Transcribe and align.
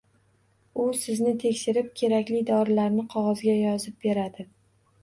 U 0.83 0.85
sizni 1.01 1.33
tekshirib, 1.43 1.91
kerakli 2.01 2.41
dorilarni 2.49 3.05
qog‘ozga 3.15 3.57
yozib 3.61 4.03
beradi. 4.09 4.53